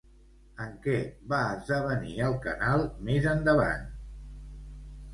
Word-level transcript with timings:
En 0.63 0.71
què 0.85 0.95
va 1.35 1.41
esdevenir 1.59 2.17
el 2.31 2.41
canal 2.49 2.89
més 3.13 3.31
endavant? 3.37 3.89